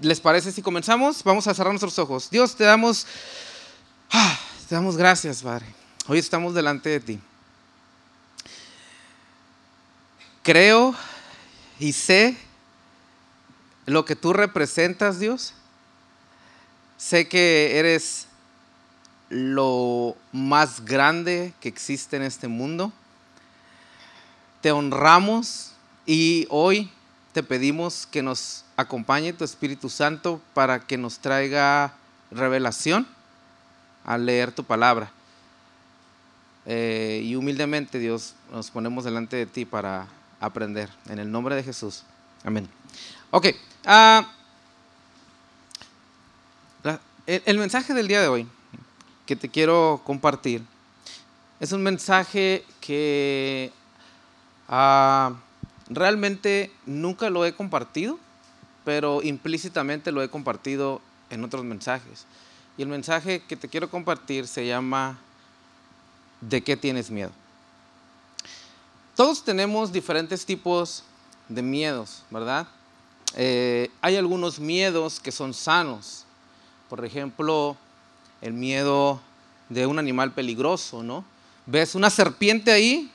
[0.00, 1.22] ¿Les parece si comenzamos?
[1.24, 2.30] Vamos a cerrar nuestros ojos.
[2.30, 3.06] Dios, te damos,
[4.10, 5.66] ah, te damos gracias, Padre.
[6.06, 7.20] Hoy estamos delante de ti.
[10.42, 10.94] Creo
[11.78, 12.34] y sé
[13.84, 15.52] lo que tú representas, Dios.
[16.96, 18.26] Sé que eres
[19.28, 22.90] lo más grande que existe en este mundo.
[24.62, 25.72] Te honramos
[26.06, 26.90] y hoy
[27.34, 31.94] te pedimos que nos acompañe tu Espíritu Santo para que nos traiga
[32.30, 33.06] revelación
[34.04, 35.10] al leer tu palabra.
[36.66, 40.06] Eh, y humildemente, Dios, nos ponemos delante de ti para
[40.40, 40.90] aprender.
[41.08, 42.04] En el nombre de Jesús.
[42.44, 42.68] Amén.
[43.30, 43.48] Ok.
[43.84, 44.26] Ah,
[47.26, 48.48] el, mensaje del día de hoy
[49.26, 50.62] que te quiero compartir
[51.60, 53.72] es un mensaje que
[54.68, 55.34] ah,
[55.88, 58.18] realmente nunca lo he compartido,
[58.90, 61.00] pero implícitamente lo he compartido
[61.30, 62.26] en otros mensajes.
[62.76, 65.16] Y el mensaje que te quiero compartir se llama
[66.40, 67.30] ¿De qué tienes miedo?
[69.14, 71.04] Todos tenemos diferentes tipos
[71.48, 72.66] de miedos, ¿verdad?
[73.36, 76.24] Eh, hay algunos miedos que son sanos.
[76.88, 77.76] Por ejemplo,
[78.40, 79.20] el miedo
[79.68, 81.24] de un animal peligroso, ¿no?
[81.64, 83.08] Ves una serpiente ahí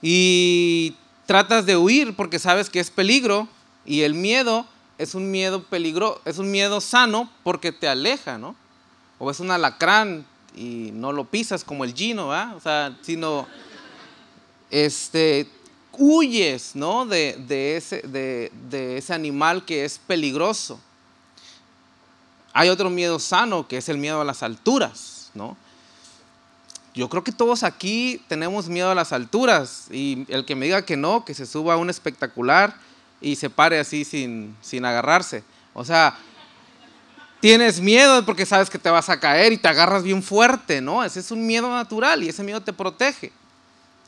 [0.00, 0.94] y
[1.26, 3.48] tratas de huir porque sabes que es peligro
[3.90, 4.66] y el miedo
[4.98, 8.54] es un miedo peligro, es un miedo sano porque te aleja, ¿no?
[9.18, 10.24] O es un alacrán
[10.54, 12.54] y no lo pisas como el gino, ¿verdad?
[12.54, 13.48] O sea, sino
[14.70, 15.50] este,
[15.90, 17.04] huyes ¿no?
[17.04, 17.34] de,
[17.76, 20.78] ese, de, ese animal que es peligroso.
[22.52, 25.56] Hay otro miedo sano que es el miedo a las alturas, ¿no?
[26.94, 30.84] Yo creo que todos aquí tenemos miedo a las alturas y el que me diga
[30.84, 32.88] que no, que se suba a un espectacular
[33.20, 35.44] y se pare así sin, sin agarrarse.
[35.74, 36.16] O sea,
[37.40, 41.04] tienes miedo porque sabes que te vas a caer y te agarras bien fuerte, ¿no?
[41.04, 43.32] Ese es un miedo natural y ese miedo te protege.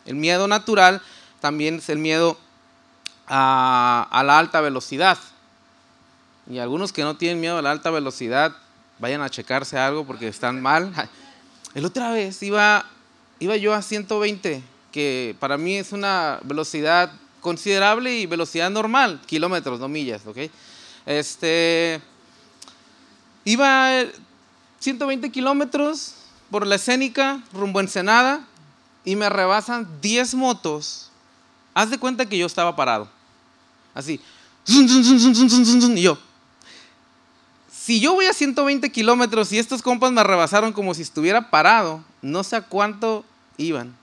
[0.04, 1.02] El miedo natural
[1.40, 2.38] también es el miedo
[3.26, 5.18] a, la alta velocidad.
[6.48, 8.54] Y algunos que no tienen miedo a la alta velocidad,
[8.98, 10.92] vayan a checarse algo porque están mal.
[11.74, 12.84] El otra vez iba,
[13.38, 17.10] iba yo a 120, que para mí es una velocidad
[17.42, 20.38] considerable y velocidad normal, kilómetros, no millas, ¿ok?
[21.04, 22.00] Este,
[23.44, 24.04] iba
[24.78, 26.14] 120 kilómetros
[26.50, 28.46] por la escénica, rumbo a Ensenada,
[29.04, 31.10] y me rebasan 10 motos,
[31.74, 33.08] haz de cuenta que yo estaba parado.
[33.92, 34.20] Así.
[34.66, 36.18] Y yo.
[37.70, 42.04] Si yo voy a 120 kilómetros y estos compas me rebasaron como si estuviera parado,
[42.22, 43.24] no sé a cuánto
[43.56, 43.96] iban.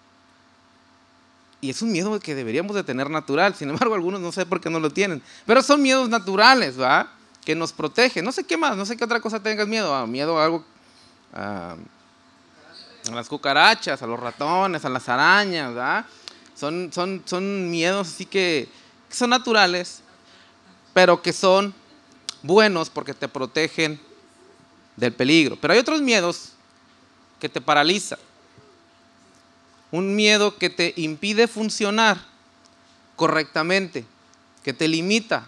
[1.61, 3.53] Y es un miedo que deberíamos de tener natural.
[3.55, 5.21] Sin embargo, algunos no sé por qué no lo tienen.
[5.45, 7.11] Pero son miedos naturales, ¿va?
[7.43, 8.23] Que nos protegen.
[8.23, 9.93] No sé qué más, no sé qué otra cosa tengas miedo.
[9.93, 10.63] Ah, miedo a algo
[11.33, 11.75] a
[13.15, 16.05] las cucarachas, a los ratones, a las arañas, ¿verdad?
[16.55, 18.69] Son, son, son miedos así que,
[19.09, 20.01] son naturales,
[20.93, 21.73] pero que son
[22.43, 23.99] buenos porque te protegen
[24.95, 25.57] del peligro.
[25.59, 26.51] Pero hay otros miedos
[27.39, 28.19] que te paralizan.
[29.91, 32.17] Un miedo que te impide funcionar
[33.15, 34.05] correctamente,
[34.63, 35.47] que te limita.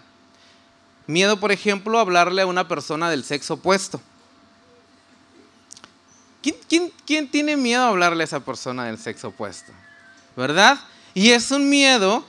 [1.06, 4.00] Miedo, por ejemplo, a hablarle a una persona del sexo opuesto.
[6.68, 9.72] ¿Quién, tiene miedo a hablarle a esa persona del sexo opuesto?
[10.36, 10.78] ¿Verdad?
[11.14, 12.24] Y es un miedo,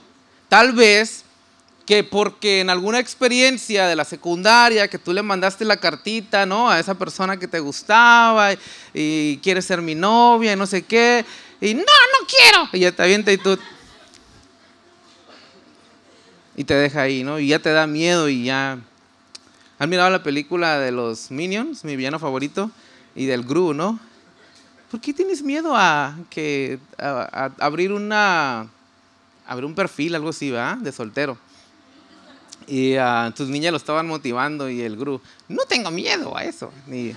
[0.48, 1.24] tal vez,
[1.84, 6.70] que porque en alguna experiencia de la secundaria, que tú le mandaste la cartita, ¿no?
[6.70, 8.58] A esa persona que te gustaba y,
[8.94, 11.24] y quiere ser mi novia y no sé qué,
[11.60, 12.68] y no, no quiero.
[12.72, 13.58] Y ya te avienta y tú...
[16.56, 17.40] Y te deja ahí, ¿no?
[17.40, 18.78] Y ya te da miedo y ya...
[19.78, 22.70] ¿Han mirado la película de los Minions, mi villano favorito?
[23.14, 23.98] y del Gru, ¿no?
[24.90, 28.68] ¿Por qué tienes miedo a, que, a, abrir una
[29.46, 30.78] abrir un perfil, algo así, ¿verdad?
[30.78, 31.36] De soltero.
[32.66, 36.72] Y uh, tus niñas lo estaban motivando y el Gru, no tengo miedo a eso.
[36.90, 37.12] Y,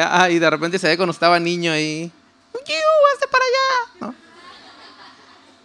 [0.00, 2.10] ah, y, de repente se ve cuando estaba niño ahí,
[2.72, 3.92] ¡hazte para allá!
[4.00, 4.14] ¿no?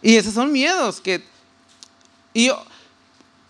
[0.02, 1.24] Y esos son miedos que...
[2.34, 2.50] Y,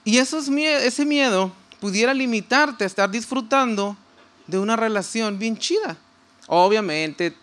[0.04, 3.96] y esos, ese miedo pudiera limitarte a estar disfrutando
[4.48, 5.98] de una relación bien chida.
[6.48, 7.36] Obviamente,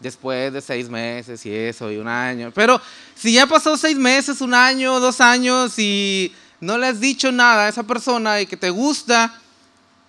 [0.00, 2.52] después de seis meses y eso, y un año.
[2.54, 2.80] Pero
[3.14, 7.66] si ya pasó seis meses, un año, dos años y no le has dicho nada
[7.66, 9.34] a esa persona y que te gusta,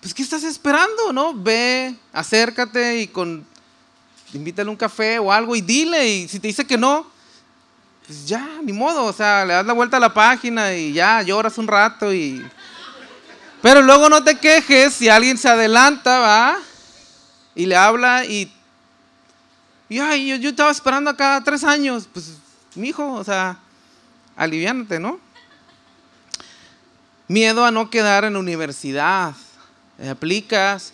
[0.01, 1.33] pues ¿qué estás esperando, no?
[1.33, 3.45] Ve, acércate y con...
[4.33, 6.07] Invítale un café o algo y dile.
[6.07, 7.09] Y si te dice que no,
[8.05, 9.05] pues ya, ni modo.
[9.05, 12.45] O sea, le das la vuelta a la página y ya lloras un rato y
[13.61, 16.57] Pero luego no te quejes si alguien se adelanta, ¿va?
[17.55, 18.51] Y le habla y.
[19.87, 22.09] Y ay, yo, yo estaba esperando acá tres años.
[22.11, 22.33] Pues,
[22.75, 23.57] mi hijo, o sea,
[24.35, 25.19] aliviánate, ¿no?
[27.27, 29.33] Miedo a no quedar en universidad.
[30.09, 30.93] Aplicas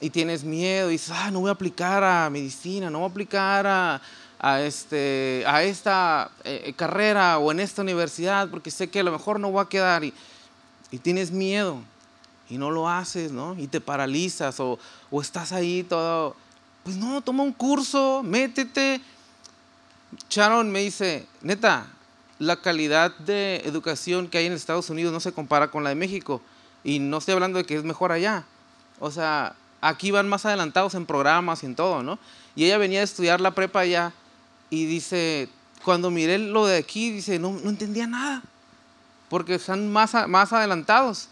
[0.00, 3.10] y tienes miedo y dices, ah, no voy a aplicar a medicina, no voy a
[3.10, 9.02] aplicar a, este, a esta eh, carrera o en esta universidad porque sé que a
[9.02, 10.12] lo mejor no voy a quedar y,
[10.90, 11.80] y tienes miedo
[12.48, 13.56] y no lo haces, ¿no?
[13.58, 14.78] Y te paralizas o,
[15.10, 16.36] o estás ahí todo,
[16.84, 19.00] pues no, toma un curso, métete.
[20.30, 21.86] Sharon me dice, neta,
[22.38, 25.96] la calidad de educación que hay en Estados Unidos no se compara con la de
[25.96, 26.40] México.
[26.84, 28.44] Y no estoy hablando de que es mejor allá.
[29.00, 29.56] O sea,
[29.88, 32.18] aquí van más adelantados en programas y en todo, ¿no?
[32.54, 34.12] Y ella venía a estudiar la prepa allá
[34.70, 35.48] y dice,
[35.84, 38.42] cuando miré lo de aquí, dice, no, no entendía nada,
[39.28, 41.28] porque están más, más adelantados.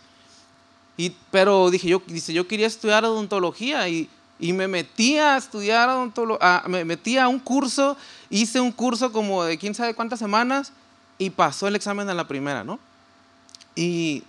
[0.96, 4.08] Y, pero dije, yo, dice, yo quería estudiar odontología y,
[4.38, 7.96] y me metí a estudiar odontología, me metí a un curso,
[8.30, 10.72] hice un curso como de quién sabe cuántas semanas
[11.18, 12.78] y pasó el examen a la primera, ¿no?
[13.74, 14.22] Y,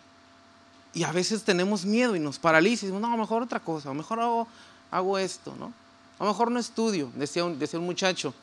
[0.96, 4.22] y a veces tenemos miedo y nos paraliza y decimos, no, mejor otra cosa, mejor
[4.22, 4.48] hago,
[4.90, 5.74] hago esto, ¿no?
[6.18, 8.34] A mejor no estudio, decía un, decía un muchacho.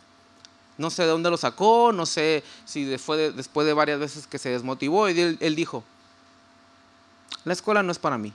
[0.77, 4.27] No sé de dónde lo sacó, no sé si fue de, después de varias veces
[4.27, 5.83] que se desmotivó y él, él, dijo,
[7.45, 8.35] la escuela no es para mí.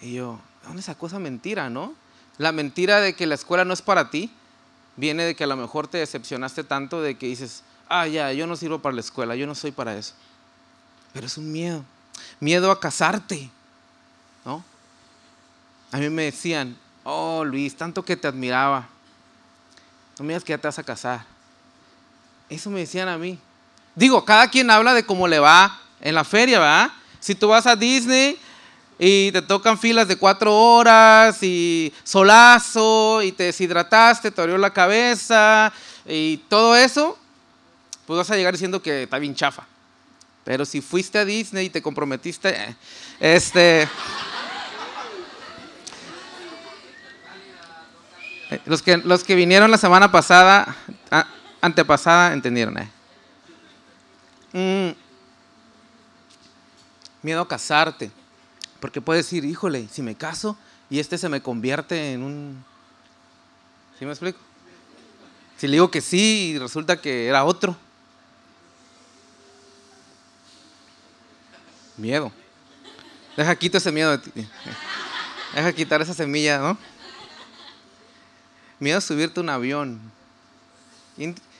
[0.00, 1.94] Y yo, ¿de dónde sacó esa mentira, no?
[2.36, 4.30] La mentira de que la escuela no es para ti
[4.96, 8.46] viene de que a lo mejor te decepcionaste tanto de que dices, ah, ya, yo
[8.48, 10.14] no sirvo para la escuela, yo no soy para eso.
[11.12, 11.84] Pero es un miedo,
[12.40, 13.50] miedo a casarte,
[14.44, 14.64] ¿no?
[15.92, 18.88] A mí me decían, oh Luis, tanto que te admiraba,
[20.18, 21.24] no me que ya te vas a casar.
[22.50, 23.38] Eso me decían a mí.
[23.94, 26.90] Digo, cada quien habla de cómo le va en la feria, ¿verdad?
[27.20, 28.38] Si tú vas a Disney
[28.98, 34.72] y te tocan filas de cuatro horas y solazo y te deshidrataste, te abrió la
[34.72, 35.72] cabeza
[36.06, 37.18] y todo eso,
[38.06, 39.64] pues vas a llegar diciendo que está bien chafa.
[40.44, 42.76] Pero si fuiste a Disney y te comprometiste, eh,
[43.20, 43.88] este...
[48.50, 50.76] Eh, los que, los que vinieron la semana pasada,
[51.60, 52.78] antepasada, entendieron.
[52.78, 52.90] Eh.
[54.52, 54.96] Mm.
[57.22, 58.10] Miedo a casarte.
[58.80, 60.56] Porque puedes decir, híjole, si me caso
[60.88, 62.64] y este se me convierte en un...
[63.98, 64.38] ¿Sí me explico?
[65.58, 67.76] Si le digo que sí y resulta que era otro.
[71.96, 72.32] Miedo.
[73.36, 74.48] Deja quito ese miedo de ti.
[75.54, 76.78] Deja quitar esa semilla, ¿no?
[78.78, 80.00] Miedo a subirte a un avión.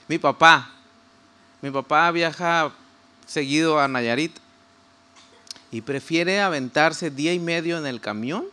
[0.09, 0.71] Mi papá.
[1.63, 2.73] Mi papá viaja
[3.27, 4.37] seguido a Nayarit
[5.71, 8.47] y prefiere aventarse día y medio en el camión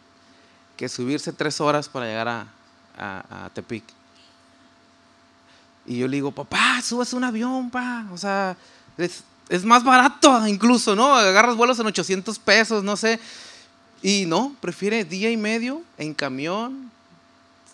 [0.75, 2.47] que subirse tres horas para llegar a,
[2.97, 3.83] a, Tepic.
[5.85, 8.06] Y yo le digo, papá, subas un avión, pa.
[8.12, 8.56] O sea,
[9.50, 11.14] es, más barato incluso, ¿no?
[11.14, 13.20] Agarras vuelos en 800 pesos, no sé.
[14.02, 16.92] Y no, prefiere día y medio en camión,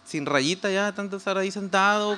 [0.06, 2.18] sin rayita ya, tanto estar ahí sentado,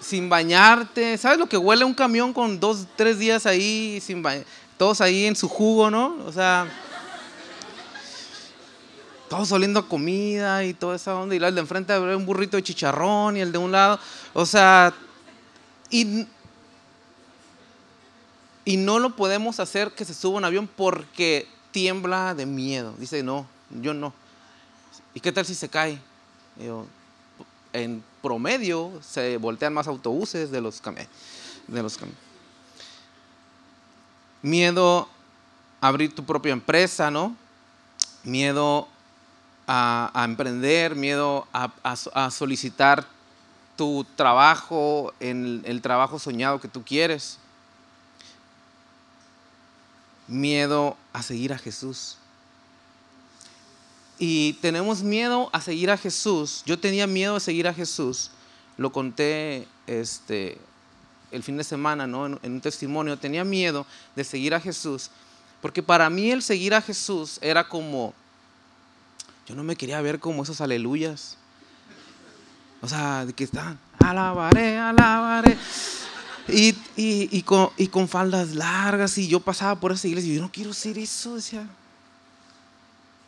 [0.00, 1.18] sin bañarte.
[1.18, 4.22] ¿Sabes lo que huele un camión con dos, tres días ahí, sin
[4.78, 6.16] todos ahí en su jugo, ¿no?
[6.24, 6.66] O sea,
[9.28, 11.34] todos oliendo a comida y toda esa onda.
[11.34, 14.00] Y el de enfrente abre un burrito de chicharrón y el de un lado.
[14.32, 14.92] O sea,
[15.90, 16.26] y,
[18.64, 22.94] y no lo podemos hacer que se suba un avión porque tiembla de miedo.
[22.98, 24.12] Dice, no, yo no.
[25.14, 25.98] ¿Y qué tal si se cae?
[27.72, 31.08] en promedio se voltean más autobuses de los camiones.
[34.42, 35.08] Miedo
[35.80, 37.36] a abrir tu propia empresa, ¿no?
[38.24, 38.88] Miedo
[39.66, 43.06] a, emprender, miedo a, solicitar
[43.76, 47.38] tu trabajo en el trabajo soñado que tú quieres.
[50.30, 52.16] Miedo a seguir a Jesús
[54.20, 56.62] y tenemos miedo a seguir a Jesús.
[56.66, 58.30] Yo tenía miedo a seguir a Jesús.
[58.76, 60.58] Lo conté este,
[61.32, 62.26] el fin de semana, ¿no?
[62.26, 63.16] En, un testimonio.
[63.16, 65.10] Tenía miedo de seguir a Jesús.
[65.62, 68.12] Porque para mí el seguir a Jesús era como,
[69.48, 71.38] yo no me quería ver como esos aleluyas.
[72.82, 75.56] O sea, de que están, alabaré, alabaré.
[76.52, 79.16] Y, y, con, y con faldas largas.
[79.18, 81.66] Y yo pasaba por esa iglesia y yo no quiero ser eso, decía.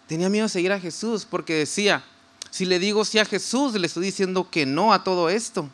[0.07, 2.05] Tenía miedo de seguir a Jesús porque decía,
[2.51, 5.69] si le digo sí a Jesús, le estoy diciendo que no a todo esto.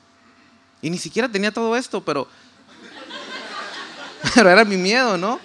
[0.81, 2.29] Y ni siquiera tenía todo esto, pero,
[4.35, 5.41] pero era mi miedo, ¿no?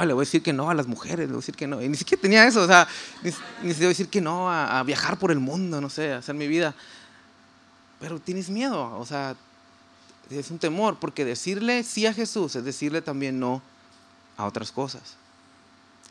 [0.00, 1.82] le voy a decir que no a las mujeres, le voy a decir que no.
[1.82, 2.88] Y ni siquiera tenía eso, o sea,
[3.22, 3.30] ni,
[3.62, 6.14] ni le voy a decir que no a, a, viajar por el mundo, no sé,
[6.14, 6.74] a hacer mi vida.
[8.00, 9.36] Pero tienes miedo, o sea,
[10.38, 13.62] es un temor, porque decirle sí a Jesús es decirle también no
[14.36, 15.16] a otras cosas.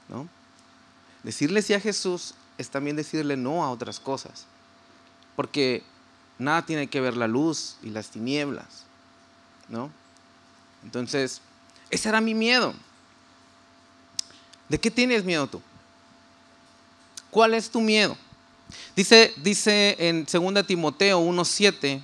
[0.10, 0.28] ¿no?
[1.24, 4.46] Decirle sí a Jesús es también decirle no a otras cosas.
[5.36, 5.84] Porque
[6.38, 8.84] nada tiene que ver la luz y las tinieblas.
[9.70, 9.92] ¿no?
[10.84, 11.42] Entonces,
[11.90, 12.74] ese era mi miedo.
[14.68, 15.62] ¿De qué tienes miedo tú?
[17.30, 18.18] ¿Cuál es tu miedo?
[18.96, 22.02] Dice, dice en 2 Timoteo 1.7,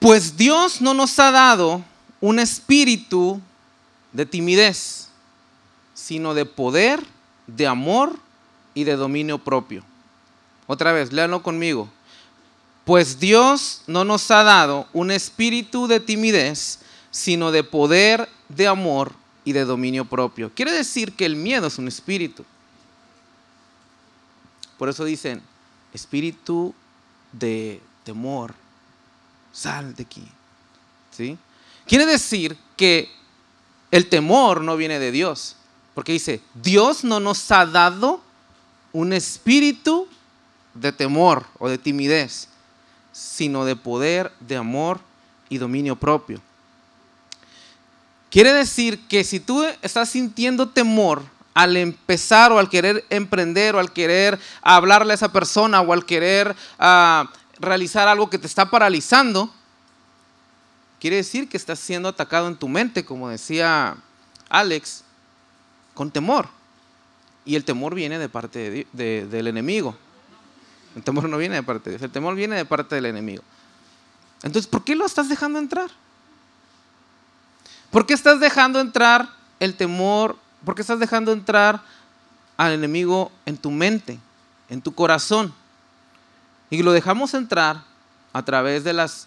[0.00, 1.84] pues Dios no nos ha dado
[2.20, 3.40] un espíritu
[4.12, 5.08] de timidez,
[5.94, 7.04] sino de poder,
[7.46, 8.18] de amor
[8.74, 9.84] y de dominio propio.
[10.66, 11.88] Otra vez, léanlo conmigo.
[12.84, 16.78] Pues Dios no nos ha dado un espíritu de timidez,
[17.10, 19.12] sino de poder, de amor
[19.44, 20.50] y de dominio propio.
[20.54, 22.44] Quiere decir que el miedo es un espíritu.
[24.78, 25.42] Por eso dicen,
[25.92, 26.74] espíritu
[27.32, 28.54] de temor,
[29.52, 30.26] sal de aquí.
[31.10, 31.38] ¿Sí?
[31.86, 33.10] Quiere decir que
[33.90, 35.56] el temor no viene de Dios,
[35.94, 38.20] porque dice, Dios no nos ha dado
[38.92, 40.08] un espíritu
[40.74, 42.48] de temor o de timidez,
[43.12, 45.00] sino de poder, de amor
[45.48, 46.40] y dominio propio.
[48.30, 53.80] Quiere decir que si tú estás sintiendo temor al empezar o al querer emprender o
[53.80, 57.26] al querer hablarle a esa persona o al querer uh,
[57.60, 59.52] realizar algo que te está paralizando,
[60.98, 63.96] quiere decir que estás siendo atacado en tu mente, como decía
[64.48, 65.04] Alex,
[65.94, 66.48] con temor.
[67.44, 69.96] Y el temor viene de parte de, de, del enemigo.
[70.96, 73.42] El temor no viene de parte de Dios, el temor viene de parte del enemigo.
[74.42, 75.90] Entonces, ¿por qué lo estás dejando entrar?
[77.90, 80.36] ¿Por qué estás dejando entrar el temor?
[80.64, 81.82] ¿Por qué estás dejando entrar
[82.56, 84.18] al enemigo en tu mente,
[84.68, 85.54] en tu corazón?
[86.70, 87.84] Y lo dejamos entrar
[88.32, 89.26] a través de las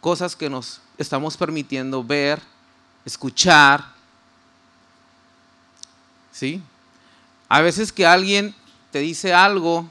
[0.00, 2.40] cosas que nos estamos permitiendo ver,
[3.04, 3.84] escuchar.
[6.32, 6.62] ¿Sí?
[7.48, 8.54] A veces que alguien
[8.92, 9.88] te dice algo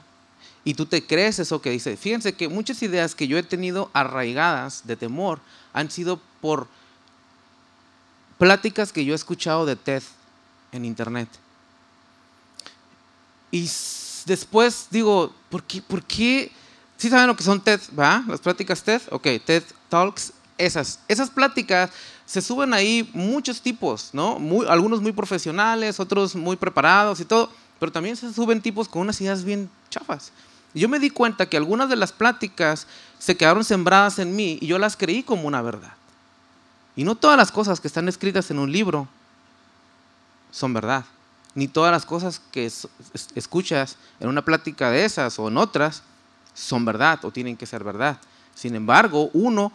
[0.63, 1.97] y tú te crees eso que dice.
[1.97, 5.39] Fíjense que muchas ideas que yo he tenido arraigadas de temor
[5.73, 6.67] han sido por
[8.37, 10.03] pláticas que yo he escuchado de TED
[10.71, 11.27] en internet.
[13.51, 13.69] Y
[14.25, 15.81] después digo, ¿por qué?
[15.81, 16.51] ¿Por qué?
[16.99, 18.25] ¿Sí saben lo que son TED, va?
[18.27, 19.01] Las pláticas TED.
[19.11, 20.99] Ok, TED Talks, esas.
[21.07, 21.91] Esas pláticas
[22.25, 24.37] se suben ahí muchos tipos, ¿no?
[24.67, 29.19] Algunos muy profesionales, otros muy preparados y todo, pero también se suben tipos con unas
[29.21, 30.33] ideas bien chafas.
[30.73, 32.85] Yo me di cuenta que algunas de las pláticas
[33.17, 35.93] se quedaron sembradas en mí y yo las creí como una verdad.
[36.97, 39.07] Y no todas las cosas que están escritas en un libro
[40.51, 41.05] son verdad.
[41.55, 42.69] Ni todas las cosas que
[43.35, 46.03] escuchas en una plática de esas o en otras
[46.59, 48.19] son verdad o tienen que ser verdad.
[48.53, 49.71] Sin embargo, uno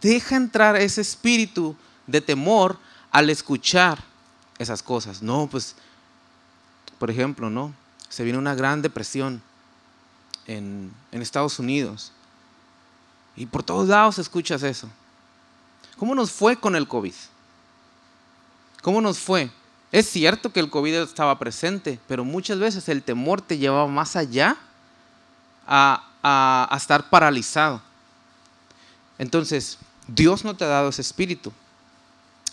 [0.00, 1.76] deja entrar ese espíritu
[2.06, 2.78] de temor
[3.10, 4.02] al escuchar
[4.58, 5.22] esas cosas.
[5.22, 5.74] No, pues,
[6.98, 7.74] por ejemplo, ¿no?
[8.08, 9.42] Se viene una gran depresión
[10.46, 12.12] en, en Estados Unidos.
[13.34, 14.88] Y por todos lados escuchas eso.
[15.96, 17.14] ¿Cómo nos fue con el COVID?
[18.82, 19.50] ¿Cómo nos fue?
[19.90, 24.16] Es cierto que el COVID estaba presente, pero muchas veces el temor te llevaba más
[24.16, 24.56] allá
[25.66, 27.82] a, a, estar paralizado.
[29.18, 31.52] Entonces, Dios no te ha dado ese espíritu,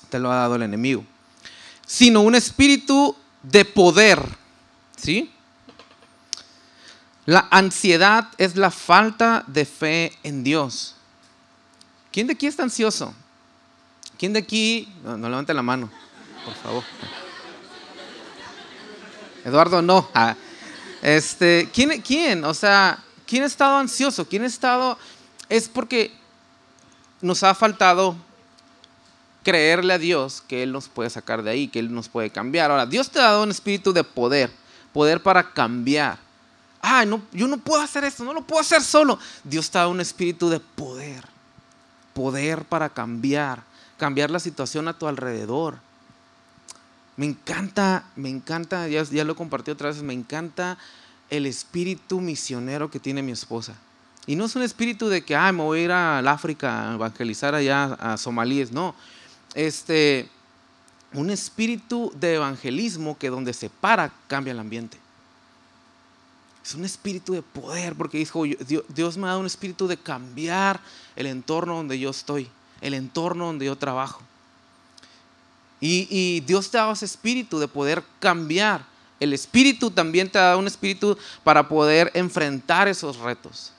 [0.09, 1.03] te lo ha dado el enemigo,
[1.85, 4.21] sino un espíritu de poder,
[4.97, 5.31] ¿sí?
[7.25, 10.95] La ansiedad es la falta de fe en Dios.
[12.11, 13.13] ¿Quién de aquí está ansioso?
[14.17, 14.91] ¿Quién de aquí?
[15.03, 15.89] No, no levante la mano,
[16.43, 16.83] por favor.
[19.45, 20.09] Eduardo, no.
[20.13, 20.35] Ah,
[21.01, 22.43] este, ¿quién, ¿Quién?
[22.43, 22.99] O sea,
[23.29, 24.27] ¿Quién ha estado ansioso?
[24.27, 24.98] ¿Quién ha estado...?
[25.50, 26.12] Es porque
[27.21, 28.15] nos ha faltado
[29.43, 32.71] creerle a Dios que Él nos puede sacar de ahí, que Él nos puede cambiar.
[32.71, 34.51] Ahora, Dios te ha dado un espíritu de poder,
[34.93, 36.17] poder para cambiar.
[36.81, 39.19] Ay, no, yo no puedo hacer esto, no lo puedo hacer solo.
[39.43, 41.24] Dios te ha dado un espíritu de poder,
[42.15, 43.62] poder para cambiar,
[43.98, 45.77] cambiar la situación a tu alrededor.
[47.15, 50.79] Me encanta, me encanta, ya, ya lo compartí otra vez, me encanta
[51.29, 53.75] el espíritu misionero que tiene mi esposa.
[54.25, 56.93] Y no es un espíritu de que, ay, me voy a ir al África a
[56.95, 58.93] evangelizar allá a somalíes, no.
[59.55, 60.29] Este,
[61.13, 64.98] un espíritu de evangelismo que donde se para cambia el ambiente.
[66.63, 68.43] Es un espíritu de poder, porque dijo,
[68.89, 70.79] Dios me ha dado un espíritu de cambiar
[71.15, 72.48] el entorno donde yo estoy,
[72.81, 74.21] el entorno donde yo trabajo.
[75.81, 78.86] Y, y Dios te ha dado ese espíritu de poder cambiar.
[79.19, 83.73] El espíritu también te dado un espíritu para poder enfrentar esos retos.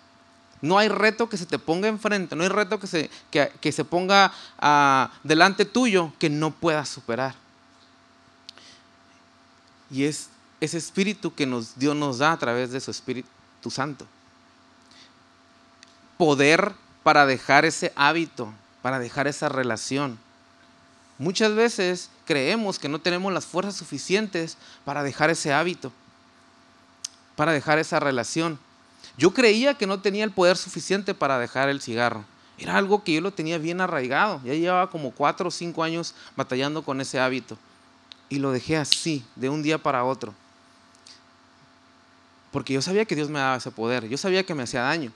[0.62, 3.84] No hay reto que se te ponga enfrente, no hay reto que se, que, se
[3.84, 7.34] ponga ah, delante tuyo que no puedas superar.
[9.90, 10.28] Y es
[10.60, 14.06] ese espíritu que Dios nos da a través de su Espíritu Santo.
[16.18, 20.18] Poder para dejar ese hábito, para dejar esa relación.
[21.20, 25.92] Muchas veces creemos que no tenemos las fuerzas suficientes para dejar ese hábito,
[27.36, 28.58] para dejar esa relación.
[29.18, 32.24] Yo creía que no tenía el poder suficiente para dejar el cigarro.
[32.56, 34.40] Era algo que yo lo tenía bien arraigado.
[34.46, 37.58] Ya llevaba como cuatro o cinco años batallando con ese hábito.
[38.30, 40.32] Y lo dejé así, de un día para otro.
[42.50, 44.08] Porque yo sabía que Dios me daba ese poder.
[44.08, 45.12] Yo sabía que me hacía daño.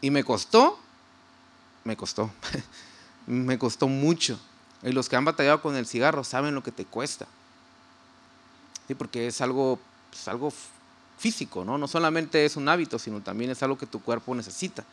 [0.00, 0.80] Y me costó,
[1.84, 2.30] me costó,
[3.30, 4.38] me costó mucho.
[4.82, 7.26] Y los que han batallado con el cigarro saben lo que te cuesta.
[8.88, 9.78] Sí, porque es algo,
[10.12, 10.52] es algo
[11.18, 11.78] físico, ¿no?
[11.78, 14.84] No solamente es un hábito, sino también es algo que tu cuerpo necesita,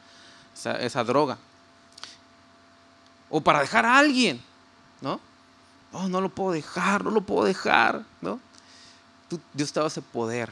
[0.54, 1.38] esa, droga.
[3.30, 4.42] O para dejar a alguien,
[5.02, 5.20] ¿no?
[5.94, 8.40] Oh, no lo puedo dejar, no lo puedo dejar, ¿no?
[9.54, 10.52] Dios te ha dado ese poder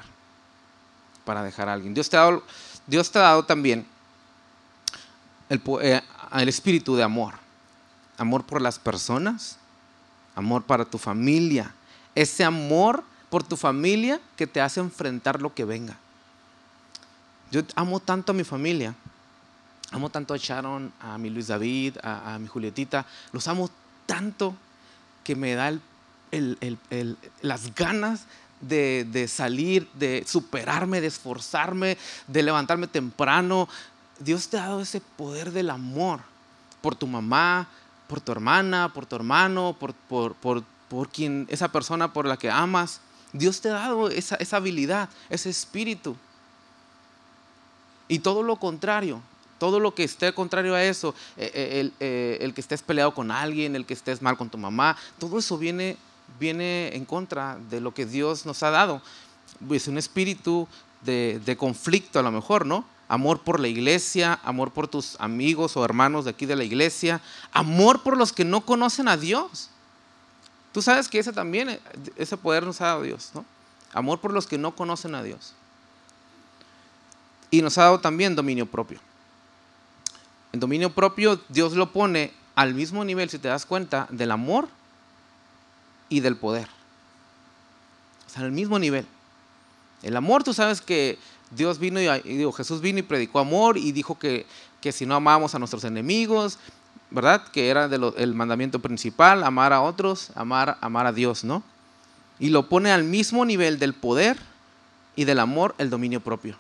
[1.24, 1.94] para dejar a alguien.
[1.94, 2.44] Dios te ha dado,
[2.88, 3.86] Dios te ha dado también
[5.50, 6.02] el, eh,
[6.32, 7.45] el espíritu de amor.
[8.18, 9.58] Amor por las personas,
[10.36, 11.74] amor para tu familia.
[12.14, 15.98] Ese amor por tu familia que te hace enfrentar lo que venga.
[17.52, 18.96] Yo amo tanto a mi familia.
[19.92, 23.06] Amo tanto a Sharon, a mi Luis David, a, mi Julietita.
[23.32, 23.70] Los amo
[24.06, 24.56] tanto
[25.24, 25.74] que me da
[27.42, 28.26] las ganas
[28.62, 33.70] de, de, salir, de superarme, de esforzarme, de levantarme temprano.
[34.20, 36.22] Dios te ha dado ese poder del amor
[36.82, 37.68] por tu mamá,
[38.08, 42.38] por tu hermana, por tu hermano, por, por, por, por quien, esa persona por la
[42.38, 43.02] que amas.
[43.34, 46.16] Dios te ha dado esa, habilidad, ese espíritu.
[48.08, 49.22] Y todo lo contrario,
[49.58, 53.32] todo lo que esté contrario a eso, eh, eh, eh, el, que estés peleado con
[53.32, 55.98] alguien, el que estés mal con tu mamá, todo eso viene,
[56.40, 59.02] viene en contra de lo que Dios nos ha dado.
[59.72, 60.68] Es un espíritu
[61.02, 62.86] de, de conflicto a lo mejor, ¿no?
[63.08, 67.22] Amor por la iglesia, amor por tus amigos o hermanos de aquí de la iglesia,
[67.52, 69.70] amor por los que no conocen a Dios.
[70.72, 71.80] Tú sabes que ese también,
[72.16, 73.46] ese poder nos ha dado Dios, ¿no?
[73.94, 75.54] Amor por los que no conocen a Dios.
[77.52, 79.00] Y nos ha dado también dominio propio.
[80.52, 84.68] El dominio propio Dios lo pone al mismo nivel, si te das cuenta, del amor
[86.10, 86.68] y del poder.
[88.26, 89.06] O sea, al mismo nivel.
[90.02, 91.20] El amor, tú sabes que
[91.56, 94.46] Dios vino y, digo, Jesús vino y predicó amor y dijo que,
[94.82, 96.60] que si no amamos a nuestros enemigos,
[97.12, 97.48] ¿verdad?
[97.48, 101.64] Que era el mandamiento principal, amar a otros, amar, amar a Dios, ¿no?
[102.40, 104.38] Y lo pone al mismo nivel del poder
[105.16, 106.58] y del amor el dominio propio.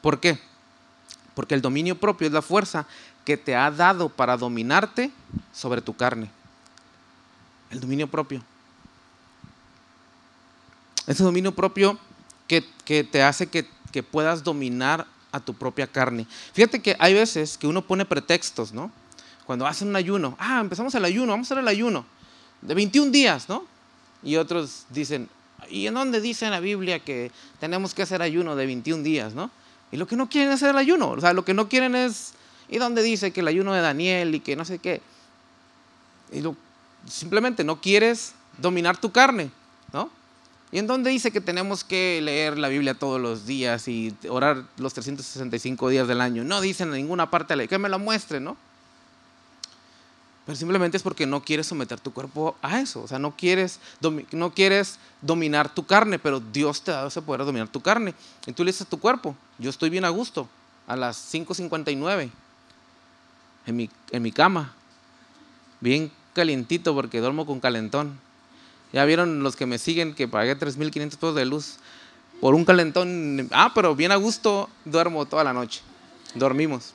[0.00, 0.38] ¿Por qué?
[1.34, 2.86] Porque el dominio propio es la fuerza
[3.24, 5.10] que te ha dado para dominarte
[5.52, 6.30] sobre tu carne.
[7.70, 8.42] El dominio propio.
[11.06, 11.98] Ese dominio propio
[12.46, 12.62] que,
[13.04, 16.26] te hace que, que puedas dominar a tu propia carne.
[16.52, 18.90] Fíjate que hay veces que uno pone pretextos, ¿no?
[19.50, 22.06] cuando hacen un ayuno, ah, empezamos el ayuno, vamos a hacer el ayuno
[22.62, 23.64] de 21 días, ¿no?
[24.22, 25.28] Y otros dicen,
[25.68, 29.34] ¿y en dónde dice en la Biblia que tenemos que hacer ayuno de 21 días,
[29.34, 29.50] ¿no?
[29.90, 31.96] Y lo que no quieren es hacer el ayuno, o sea, lo que no quieren
[31.96, 32.34] es,
[32.68, 35.02] ¿y dónde dice que el ayuno de Daniel y que no sé qué?
[36.30, 36.44] Y
[37.10, 39.50] simplemente no quieres dominar tu carne.
[40.72, 44.64] ¿Y en dónde dice que tenemos que leer la Biblia todos los días y orar
[44.76, 46.44] los 365 días del año?
[46.44, 48.56] No dice en ninguna parte, que me lo muestre, ¿no?
[50.46, 53.02] Pero simplemente es porque no quieres someter tu cuerpo a eso.
[53.02, 53.80] O sea, no quieres,
[54.32, 57.80] no quieres dominar tu carne, pero Dios te ha dado ese poder de dominar tu
[57.80, 58.14] carne.
[58.46, 60.48] Y tú le dices a tu cuerpo, yo estoy bien a gusto,
[60.86, 62.30] a las 5.59,
[63.66, 64.72] en mi, en mi cama,
[65.80, 68.18] bien calientito porque duermo con calentón.
[68.92, 71.76] Ya vieron los que me siguen que pagué 3.500 pesos de luz
[72.40, 73.48] por un calentón.
[73.52, 75.82] Ah, pero bien a gusto duermo toda la noche.
[76.34, 76.94] Dormimos.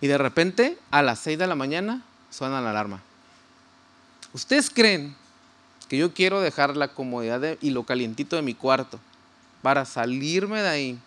[0.00, 3.00] Y de repente, a las 6 de la mañana, suena la alarma.
[4.32, 5.14] ¿Ustedes creen
[5.88, 8.98] que yo quiero dejar la comodidad y lo calientito de mi cuarto
[9.62, 10.98] para salirme de ahí,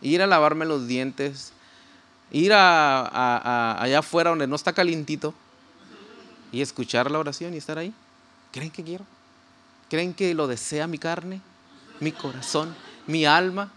[0.00, 1.52] ir a lavarme los dientes,
[2.30, 5.34] ir a, allá afuera donde no está calientito
[6.52, 7.92] y escuchar la oración y estar ahí?
[8.52, 9.04] ¿Creen que quiero?
[9.88, 11.40] ¿Creen que lo desea mi carne,
[12.00, 12.74] mi corazón,
[13.06, 13.70] mi alma?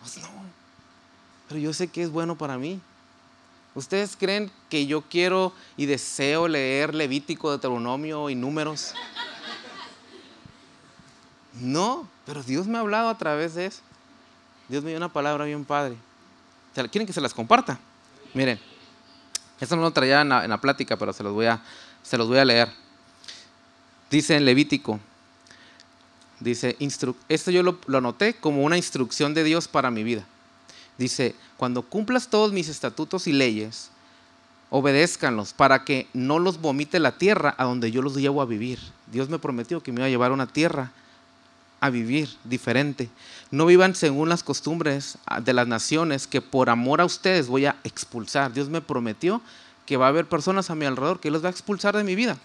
[0.00, 0.28] Pues no.
[1.48, 2.80] Pero yo sé que es bueno para mí.
[3.74, 8.94] ¿Ustedes creen que yo quiero y deseo leer Levítico, Deuteronomio y números?
[11.54, 13.80] No, pero Dios me ha hablado a través de eso.
[14.68, 15.96] Dios me dio una palabra bien padre.
[16.74, 17.78] ¿Quieren que se las comparta?
[18.34, 18.58] Miren,
[19.60, 21.62] esto no lo traía en la, plática, pero se los, voy a,
[22.02, 22.68] se los voy a leer.
[24.10, 25.00] Dice en Levítico,
[26.40, 26.76] dice,
[27.28, 30.24] esto yo lo, lo anoté como una instrucción de Dios para mi vida.
[30.98, 33.90] Dice, cuando cumplas todos mis estatutos y leyes,
[34.70, 38.78] obedézcanlos para que no los vomite la tierra a donde yo los llevo a vivir.
[39.06, 40.92] Dios me prometió que me iba a llevar a una tierra
[41.82, 43.10] a vivir diferente.
[43.50, 47.76] No vivan según las costumbres de las naciones que por amor a ustedes voy a
[47.82, 48.52] expulsar.
[48.52, 49.42] Dios me prometió
[49.84, 52.14] que va a haber personas a mi alrededor que los va a expulsar de mi
[52.14, 52.38] vida.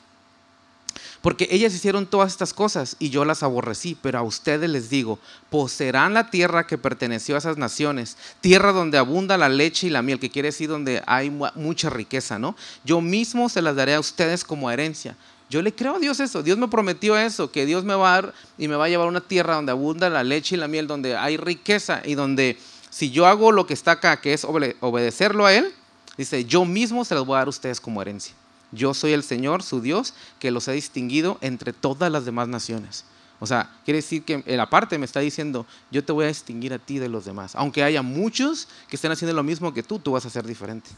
[1.22, 5.20] Porque ellas hicieron todas estas cosas y yo las aborrecí, pero a ustedes les digo,
[5.52, 10.02] poseerán la tierra que perteneció a esas naciones, tierra donde abunda la leche y la
[10.02, 12.56] miel, que quiere decir donde hay mucha riqueza, ¿no?
[12.84, 15.16] Yo mismo se las daré a ustedes como herencia.
[15.50, 18.22] Yo le creo a Dios eso, Dios me prometió eso, que Dios me va a
[18.22, 20.68] dar y me va a llevar a una tierra donde abunda la leche y la
[20.68, 22.58] miel, donde hay riqueza y donde
[22.90, 25.72] si yo hago lo que está acá, que es obedecerlo a Él,
[26.18, 28.34] dice, yo mismo se las voy a dar a ustedes como herencia.
[28.72, 33.06] Yo soy el Señor, su Dios, que los ha distinguido entre todas las demás naciones.
[33.40, 36.30] O sea, quiere decir que en la parte me está diciendo, yo te voy a
[36.30, 37.56] distinguir a ti de los demás.
[37.56, 40.90] Aunque haya muchos que estén haciendo lo mismo que tú, tú vas a ser diferente.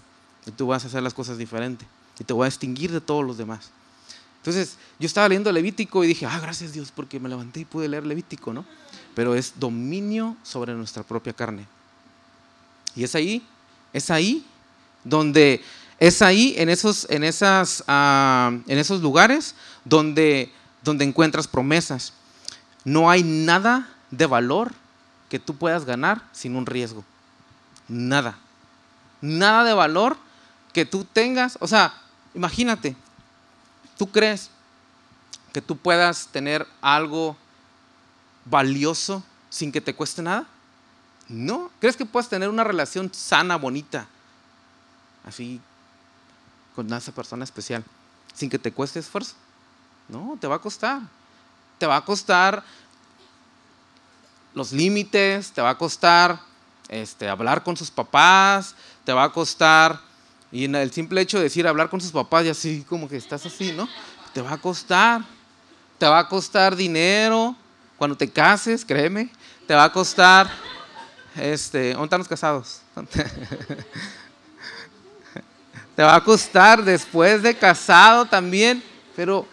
[0.46, 1.86] Y tú vas a hacer las cosas diferente.
[2.18, 3.72] Y te voy a distinguir de todos los demás.
[4.50, 7.88] Entonces, yo estaba leyendo Levítico y dije, ah, gracias Dios, porque me levanté y pude
[7.88, 8.66] leer Levítico, ¿no?
[9.14, 11.68] Pero es dominio sobre nuestra propia carne.
[12.96, 13.46] Y es ahí,
[13.94, 14.44] es ahí
[15.04, 15.62] donde
[16.00, 19.54] es ahí, en esos, en esas, ah, en esos lugares,
[19.86, 20.52] donde,
[20.84, 22.14] donde encuentras promesas.
[22.84, 24.74] No hay nada de valor
[25.30, 27.06] que tú puedas ganar sin un riesgo.
[27.88, 28.40] Nada.
[29.22, 30.18] Nada de valor
[30.74, 31.56] que tú tengas.
[31.62, 31.94] O sea,
[32.34, 32.96] imagínate,
[34.00, 34.50] ¿tú crees
[35.52, 37.36] que tú puedas tener algo
[38.46, 40.48] valioso sin que te cueste nada?
[41.28, 41.70] No.
[41.82, 44.08] ¿Crees que puedes tener una relación sana, bonita?
[45.26, 45.60] Así
[46.76, 47.84] con esa persona especial
[48.34, 49.36] sin que te cueste esfuerzo.
[50.08, 51.02] No, te va a costar.
[51.78, 52.64] Te va a costar
[54.54, 56.40] los límites, te va a costar
[56.88, 60.00] este, hablar con sus papás, te va a costar,
[60.52, 63.18] y en el simple hecho de decir hablar con sus papás y así como que
[63.18, 63.88] estás así, ¿no?
[64.34, 65.22] Te va a costar,
[65.98, 67.56] te va a costar dinero
[67.98, 69.30] cuando te cases, créeme,
[69.68, 70.50] te va a costar,
[71.36, 72.82] este, ¿dónde están los casados?
[75.96, 78.82] Te va a costar después de casado también,
[79.18, 79.46] pero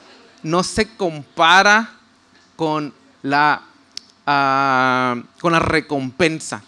[0.45, 1.91] no se compara
[2.55, 3.63] con la,
[4.25, 6.63] ah, con la recompensa.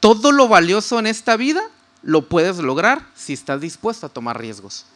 [0.00, 1.62] Todo lo valioso en esta vida
[2.06, 4.86] lo puedes lograr si estás dispuesto a tomar riesgos.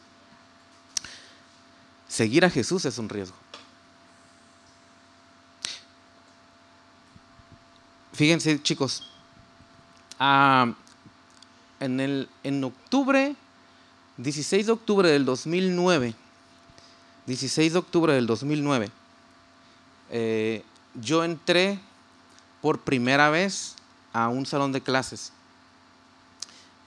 [2.06, 3.34] Seguir a Jesús es un riesgo.
[8.12, 9.10] Fíjense chicos,
[10.20, 10.72] ah,
[11.80, 13.34] en, el, en octubre
[14.18, 16.14] 16 de octubre del 2009,
[17.26, 18.88] 16 de octubre del 2009,
[20.10, 21.80] eh, yo entré
[22.62, 23.74] por primera vez
[24.12, 25.32] a un salón de clases.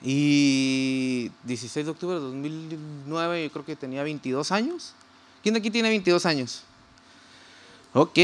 [0.03, 4.93] Y 16 de octubre del 2009, yo creo que tenía 22 años.
[5.41, 6.63] ¿Quién de aquí tiene 22 años?
[7.93, 8.19] Ok.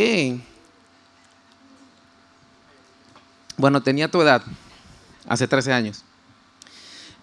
[3.55, 4.43] Bueno, tenía tu edad,
[5.27, 6.03] hace 13 años.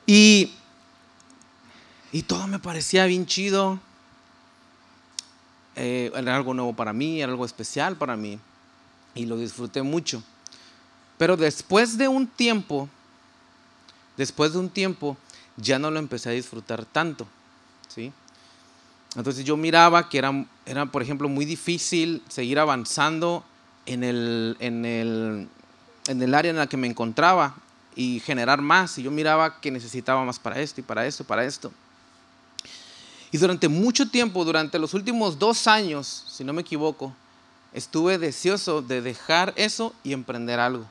[0.07, 0.53] Y
[2.17, 3.79] y todo me parecía bien chido.
[5.75, 8.39] Eh, era algo nuevo para mí, era algo especial para mí.
[9.15, 10.23] Y lo disfruté mucho.
[11.19, 12.89] Pero después de un tiempo,
[14.17, 15.17] después de un tiempo,
[15.57, 17.27] ya no lo empecé a disfrutar tanto.
[17.89, 18.13] ¿sí?
[19.17, 23.45] Entonces yo miraba que era, era, por ejemplo, muy difícil seguir avanzando
[23.87, 25.49] en el, en, el,
[26.09, 27.57] en el área en la que me encontraba
[27.95, 28.99] y generar más.
[28.99, 31.73] Y yo miraba que necesitaba más para esto y para esto y para esto.
[33.33, 37.15] Y durante mucho tiempo, durante los últimos dos años, si no me equivoco,
[37.73, 40.87] estuve deseoso de dejar eso y emprender algo.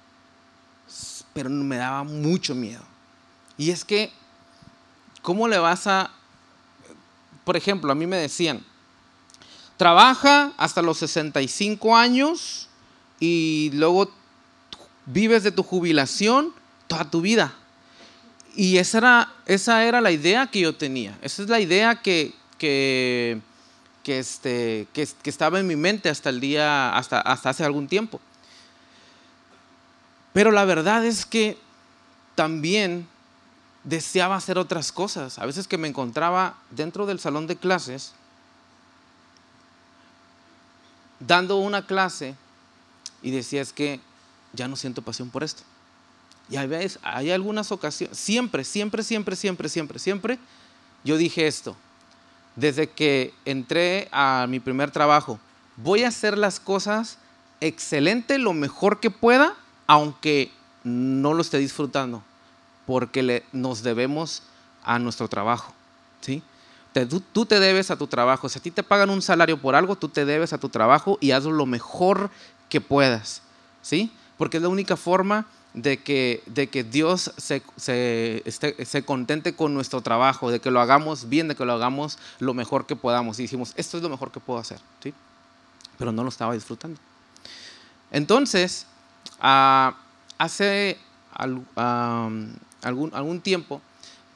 [1.33, 2.83] Pero me daba mucho miedo.
[3.57, 4.11] Y es que,
[5.21, 6.11] ¿cómo le vas a...
[7.43, 8.63] Por ejemplo, a mí me decían,
[9.77, 12.69] trabaja hasta los 65 años
[13.19, 14.11] y luego
[15.05, 16.53] vives de tu jubilación
[16.87, 17.53] toda tu vida.
[18.55, 21.17] Y esa era, esa era la idea que yo tenía.
[21.21, 23.39] Esa es la idea que, que,
[24.03, 28.19] que, este, que, estaba en mi mente hasta el día, hasta hace algún tiempo.
[30.33, 31.57] Pero la verdad es que
[32.35, 33.07] también
[33.85, 35.39] deseaba hacer otras cosas.
[35.39, 38.13] A veces que me encontraba dentro del salón de clases,
[41.19, 42.35] dando una clase,
[43.21, 43.99] y decía, es que
[44.53, 45.63] ya no siento pasión por esto.
[46.49, 50.39] Y hay, veces, hay algunas ocasiones, siempre, siempre, siempre, siempre, siempre, siempre,
[51.03, 51.75] yo dije esto,
[52.55, 55.39] desde que entré a mi primer trabajo,
[55.77, 57.17] voy a hacer las cosas
[57.61, 59.55] excelente, lo mejor que pueda,
[59.87, 60.51] aunque
[60.83, 62.23] no lo esté disfrutando,
[62.85, 64.43] porque le, nos debemos
[64.83, 65.73] a nuestro trabajo,
[66.21, 66.43] ¿sí?
[67.33, 68.47] tú, te debes a tu trabajo.
[68.47, 71.17] Si a ti te pagan un salario por algo, tú te debes a tu trabajo
[71.19, 72.29] y hazlo lo mejor
[72.69, 73.41] que puedas,
[73.81, 74.11] ¿sí?
[74.37, 79.99] Porque es la única forma de que, de que Dios se, se, contente con nuestro
[80.01, 83.39] trabajo, de que lo hagamos bien, de que lo hagamos lo mejor que podamos.
[83.39, 85.13] Y dijimos, esto es lo mejor que puedo hacer, ¿sí?
[85.97, 86.97] Pero no lo estaba disfrutando.
[88.11, 88.87] Entonces,
[89.41, 89.97] ah,
[90.37, 90.97] hace
[92.81, 93.81] algún, algún tiempo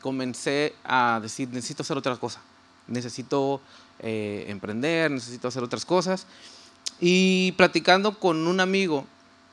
[0.01, 2.41] comencé a decir, necesito hacer otra cosa,
[2.87, 3.61] necesito
[3.99, 6.25] eh, emprender, necesito hacer otras cosas.
[6.99, 9.05] Y platicando con un amigo,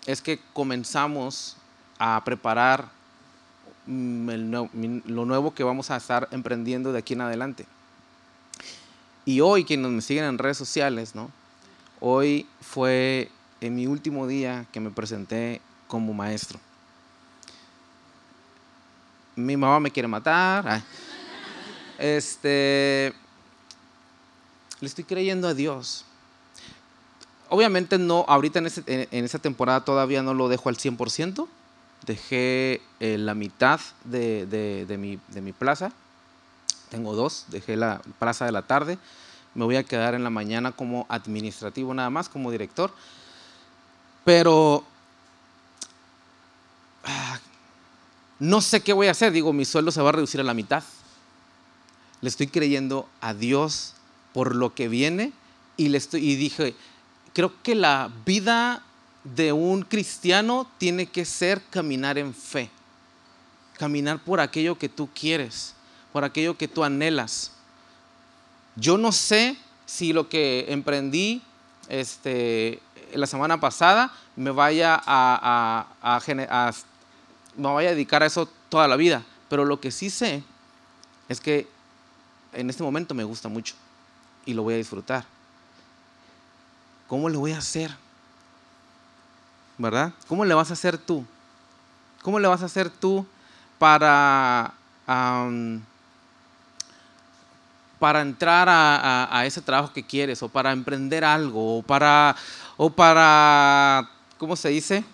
[0.07, 1.57] es que comenzamos
[1.99, 2.89] a preparar
[3.87, 4.31] mm,
[5.07, 7.67] lo nuevo que vamos a estar emprendiendo de aquí en adelante.
[9.25, 11.31] Y hoy, quienes me siguen en redes sociales, ¿no?
[11.99, 16.61] Hoy fue en mi último día que me presenté como maestro.
[19.37, 20.83] Mi mamá me quiere matar.
[21.99, 23.13] Este,
[24.81, 26.05] le estoy creyendo a Dios.
[27.49, 31.47] Obviamente no, ahorita en, esa temporada todavía no lo dejo al 100%,
[32.05, 35.93] dejé eh, la mitad de, mi, plaza.
[36.89, 38.99] Tengo dos, dejé la plaza de la tarde.
[39.55, 42.91] Me voy a quedar en la mañana como administrativo nada más, como director.
[44.25, 44.83] Pero
[47.05, 47.39] ah,
[48.39, 49.33] no sé qué voy a hacer.
[49.33, 50.83] Digo, mi sueldo se va a reducir a la mitad.
[52.21, 53.95] Le estoy creyendo a Dios
[54.33, 55.33] por lo que viene
[55.77, 56.75] y, le estoy, y dije,
[57.33, 58.83] creo que la vida
[59.25, 62.71] de un cristiano tiene que ser caminar en fe,
[63.77, 65.75] caminar por aquello que tú quieres,
[66.13, 67.53] por aquello que tú anhelas.
[68.77, 71.43] Yo no sé si lo que emprendí
[71.89, 72.81] este,
[73.15, 76.21] la semana pasada me vaya a,
[77.57, 80.43] me vaya a dedicar a eso toda la vida, pero lo que sí sé
[81.29, 81.69] es que
[82.53, 83.75] en este momento me gusta mucho
[84.45, 85.25] y lo voy a disfrutar.
[87.09, 87.95] ¿Cómo lo voy a hacer?
[89.79, 90.13] ¿verdad?
[90.27, 91.25] ¿Cómo le vas a hacer tú?
[92.23, 93.27] ¿Cómo le vas a hacer tú
[93.79, 94.73] para,
[97.99, 102.35] para entrar a, ese trabajo que quieres o para emprender algo o para,
[102.77, 105.05] o para, ¿cómo se dice?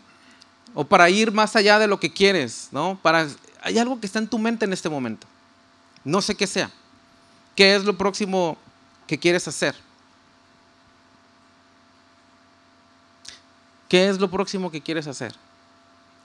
[0.74, 2.98] O para ir más allá de lo que quieres, ¿no?
[3.02, 3.28] Para,
[3.62, 5.26] hay algo que está en tu mente en este momento.
[6.04, 6.70] No sé qué sea.
[7.54, 8.56] ¿Qué es lo próximo
[9.06, 9.74] que quieres hacer?
[13.88, 15.34] ¿Qué es lo próximo que quieres hacer?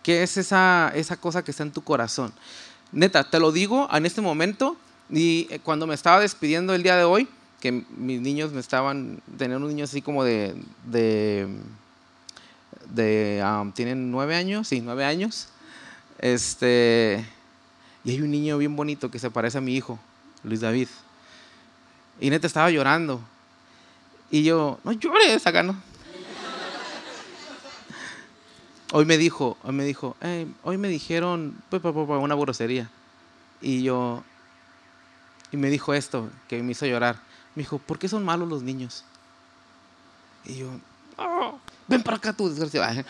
[0.02, 2.32] ¿Qué es esa, esa cosa que está en tu corazón?
[2.94, 4.78] Neta, te lo digo en este momento
[5.10, 7.28] y eh, cuando me estaba despidiendo el día de hoy,
[7.60, 10.56] que mis niños me estaban, tenían un niño así como de,
[10.86, 11.48] de,
[12.92, 15.50] um, tienen nueve años, sí, nueve años,
[16.20, 17.26] este,
[18.04, 20.00] y hay un niño bien bonito que se parece a mi hijo,
[20.44, 20.88] Luis David,
[22.20, 23.22] y neta estaba llorando,
[24.30, 25.76] y yo, no llores acá, ¿no?
[28.94, 30.16] Hoy me dijo, hoy me dijo,
[30.64, 32.90] hoy me dijeron pues, una grosería.
[33.62, 34.24] Y yo,
[35.52, 37.18] y me dijo esto, que me hizo llorar.
[37.56, 39.04] Me dijo, ¿por qué son malos los niños?
[40.46, 40.70] Y yo,
[41.18, 43.04] oh, ven para acá tú, desgraciado.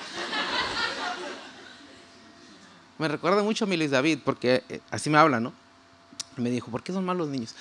[2.97, 5.53] me recuerda mucho a mi Luis David, porque eh, así me habla, ¿no?
[6.35, 7.55] Me dijo, ¿por qué son malos los niños?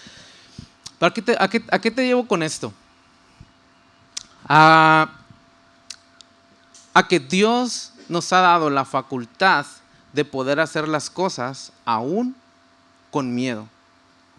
[1.00, 2.72] ¿A qué te, a qué, a qué te llevo con esto?
[4.48, 5.08] A
[7.08, 9.66] que Dios nos ha dado la facultad
[10.12, 12.34] de poder hacer las cosas aún
[13.10, 13.68] con miedo.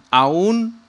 [0.10, 0.80] Aún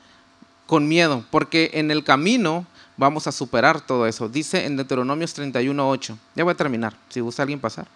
[0.66, 2.66] con miedo, porque en el camino
[2.98, 4.28] vamos a superar todo eso.
[4.28, 6.16] Dice en Deuteronomios 31.8.
[6.34, 7.86] Ya voy a terminar, si gusta alguien pasar.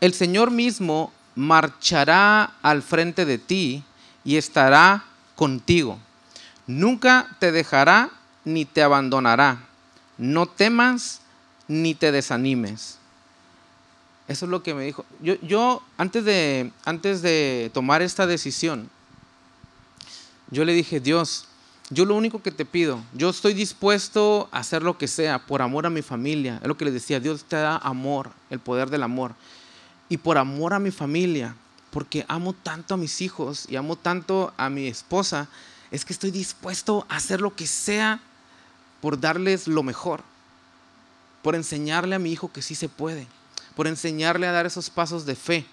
[0.00, 3.82] El Señor mismo marchará al frente de ti
[4.22, 5.98] y estará contigo.
[6.66, 8.10] Nunca te dejará
[8.44, 9.58] ni te abandonará.
[10.18, 11.22] No temas
[11.66, 12.98] ni te desanimes.
[14.28, 15.04] Eso es lo que me dijo.
[15.20, 18.90] Yo, yo antes, de, antes de tomar esta decisión,
[20.50, 21.46] yo le dije, Dios,
[21.90, 25.60] yo lo único que te pido, yo estoy dispuesto a hacer lo que sea por
[25.60, 26.58] amor a mi familia.
[26.62, 29.34] Es lo que le decía, Dios te da amor, el poder del amor.
[30.08, 31.54] Y por amor a mi familia,
[31.90, 35.48] porque amo tanto a mis hijos y amo tanto a mi esposa,
[35.90, 38.20] es que estoy dispuesto a hacer lo que sea
[39.00, 40.22] por darles lo mejor,
[41.42, 43.26] por enseñarle a mi hijo que sí se puede,
[43.76, 45.66] por enseñarle a dar esos pasos de fe.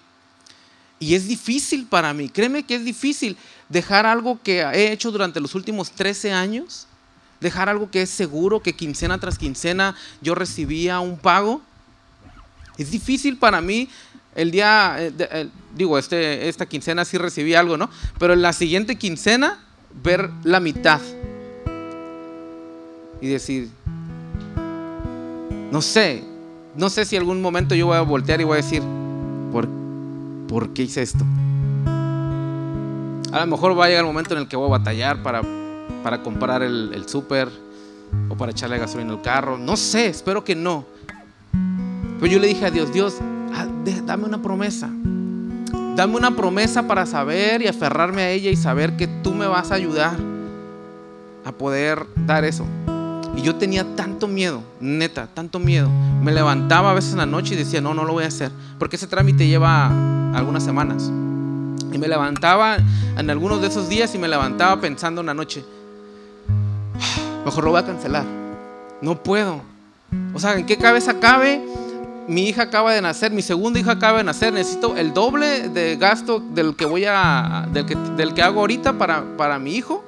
[0.98, 3.36] Y es difícil para mí, créeme que es difícil
[3.72, 6.86] dejar algo que he hecho durante los últimos 13 años,
[7.40, 11.62] dejar algo que es seguro, que quincena tras quincena yo recibía un pago.
[12.76, 13.88] Es difícil para mí
[14.34, 17.90] el día, eh, digo, este, esta quincena sí recibí algo, ¿no?
[18.18, 19.58] Pero en la siguiente quincena
[20.02, 21.00] ver la mitad
[23.20, 23.70] y decir,
[25.70, 26.22] no sé,
[26.76, 28.82] no sé si algún momento yo voy a voltear y voy a decir,
[29.50, 29.68] ¿por?
[30.48, 31.24] ¿por qué hice esto?
[33.32, 35.40] A lo mejor va a llegar el momento en el que voy a batallar para,
[36.02, 37.48] para comprar el, el súper
[38.28, 39.56] o para echarle gasolina al carro.
[39.56, 40.84] No sé, espero que no.
[42.20, 43.16] Pero yo le dije a Dios, Dios,
[43.54, 43.66] ah,
[44.04, 44.90] dame una promesa.
[45.96, 49.70] Dame una promesa para saber y aferrarme a ella y saber que tú me vas
[49.70, 50.16] a ayudar
[51.44, 52.66] a poder dar eso.
[53.34, 55.88] Y yo tenía tanto miedo, neta, tanto miedo.
[56.22, 58.52] Me levantaba a veces en la noche y decía, no, no lo voy a hacer.
[58.78, 59.86] Porque ese trámite lleva
[60.34, 61.10] algunas semanas.
[61.92, 62.78] Y me levantaba
[63.16, 65.64] en algunos de esos días y me levantaba pensando en la noche,
[67.44, 68.24] mejor lo voy a cancelar.
[69.00, 69.60] No puedo.
[70.34, 71.60] O sea, ¿en qué cabeza cabe?
[72.28, 75.96] Mi hija acaba de nacer, mi segunda hija acaba de nacer, necesito el doble de
[75.96, 80.04] gasto del que voy a, del que, del que hago ahorita para, para mi hijo.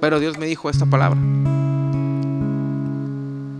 [0.00, 1.18] Pero Dios me dijo esta palabra.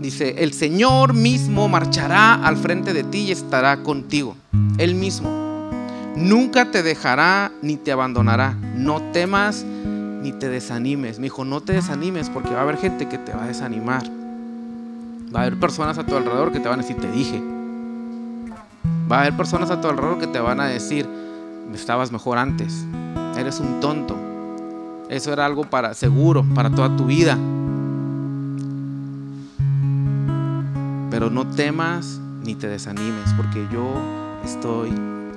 [0.02, 4.34] Dice, el Señor mismo marchará al frente de ti y estará contigo.
[4.76, 5.30] Él mismo.
[6.16, 8.56] Nunca te dejará ni te abandonará.
[8.76, 11.20] No temas ni te desanimes.
[11.20, 14.02] Me dijo, no te desanimes porque va a haber gente que te va a desanimar.
[15.32, 17.40] Va a haber personas a tu alrededor que te van a decir, te dije.
[19.10, 21.08] Va a haber personas a tu alrededor que te van a decir,
[21.72, 22.84] estabas mejor antes.
[23.38, 24.16] Eres un tonto.
[25.08, 27.38] Eso era algo para seguro, para toda tu vida.
[31.22, 33.94] Pero no temas ni te desanimes, porque yo
[34.44, 34.90] estoy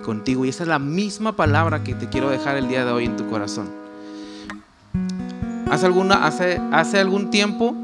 [0.03, 0.43] contigo.
[0.43, 3.15] Y esa es la misma palabra que te quiero dejar el día de hoy en
[3.15, 3.69] tu corazón.
[5.69, 7.75] Hace, alguna, hace, hace algún tiempo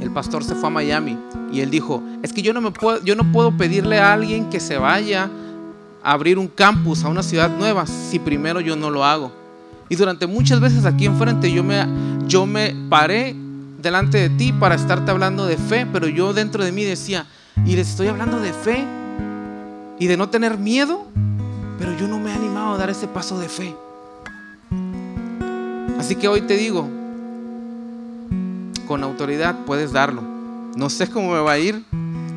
[0.00, 1.18] el pastor se fue a Miami
[1.52, 4.48] y él dijo, es que yo no, me puedo, yo no puedo pedirle a alguien
[4.48, 5.28] que se vaya
[6.04, 9.32] a abrir un campus a una ciudad nueva si primero yo no lo hago.
[9.88, 11.84] Y durante muchas veces aquí enfrente yo me,
[12.28, 13.34] yo me paré
[13.80, 17.26] delante de ti para estarte hablando de fe, pero yo dentro de mí decía,
[17.64, 18.84] y les estoy hablando de fe
[19.98, 21.06] y de no tener miedo,
[21.78, 23.74] pero yo no me he animado a dar ese paso de fe.
[25.98, 26.88] Así que hoy te digo,
[28.86, 30.22] con autoridad puedes darlo.
[30.76, 31.84] No sé cómo me va a ir,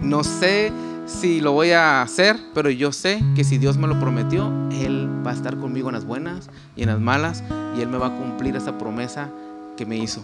[0.01, 0.71] no sé
[1.05, 5.09] si lo voy a hacer, pero yo sé que si Dios me lo prometió, Él
[5.25, 7.43] va a estar conmigo en las buenas y en las malas,
[7.77, 9.29] y Él me va a cumplir esa promesa
[9.77, 10.23] que me hizo.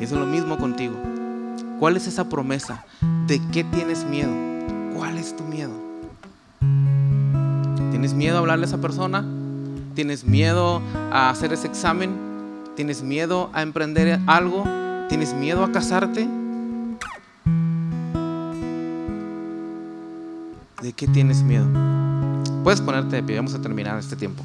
[0.00, 0.94] Y eso es lo mismo contigo.
[1.78, 2.84] ¿Cuál es esa promesa?
[3.26, 4.30] ¿De qué tienes miedo?
[4.94, 5.72] ¿Cuál es tu miedo?
[7.90, 9.24] ¿Tienes miedo a hablarle a esa persona?
[9.94, 12.14] ¿Tienes miedo a hacer ese examen?
[12.76, 14.64] ¿Tienes miedo a emprender algo?
[15.08, 16.28] ¿Tienes miedo a casarte?
[20.82, 21.66] ¿De qué tienes miedo?
[22.62, 24.44] Puedes ponerte de pie, vamos a terminar este tiempo.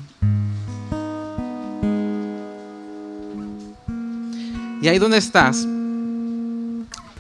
[4.82, 5.68] Y ahí donde estás,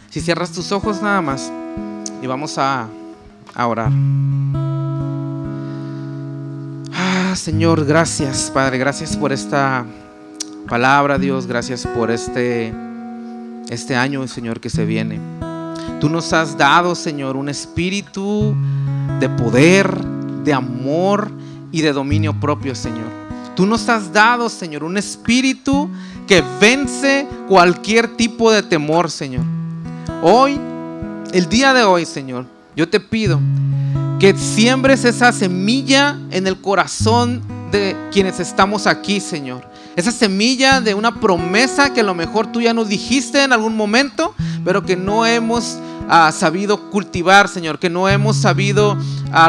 [0.10, 1.52] si cierras tus ojos nada más
[2.21, 2.88] y vamos a,
[3.56, 3.91] orar.
[6.93, 9.86] Ah, Señor, gracias, Padre, gracias por esta
[10.67, 12.74] palabra, Dios, gracias por este,
[13.69, 15.19] este año, Señor, que se viene.
[16.00, 18.56] Tú nos has dado, Señor, un espíritu
[19.19, 20.04] de poder,
[20.43, 21.32] de amor
[21.71, 23.11] y de dominio propio, Señor.
[23.55, 25.89] Tú nos has dado, Señor, un espíritu
[26.27, 29.43] que vence cualquier tipo de temor, Señor.
[30.23, 30.59] Hoy,
[31.33, 33.39] el día de hoy, Señor, yo te pido
[34.19, 39.69] que siembres esa semilla en el corazón de quienes estamos aquí, Señor.
[39.95, 43.76] Esa semilla de una promesa que a lo mejor tú ya nos dijiste en algún
[43.76, 45.78] momento, pero que no hemos
[46.32, 48.97] sabido cultivar, Señor, que no hemos sabido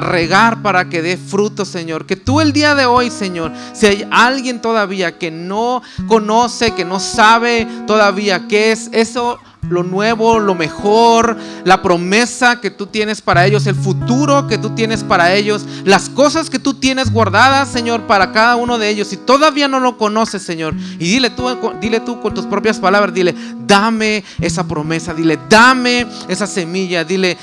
[0.01, 2.07] regar para que dé fruto, Señor.
[2.07, 6.85] Que tú el día de hoy, Señor, si hay alguien todavía que no conoce, que
[6.85, 9.39] no sabe todavía qué es eso,
[9.69, 14.71] lo nuevo, lo mejor, la promesa que tú tienes para ellos, el futuro que tú
[14.71, 19.09] tienes para ellos, las cosas que tú tienes guardadas, Señor, para cada uno de ellos.
[19.09, 21.49] Si todavía no lo conoces, Señor, y dile tú,
[21.81, 23.35] dile tú con tus propias palabras, dile,
[23.67, 27.39] dame esa promesa, dile, dame esa semilla, dile,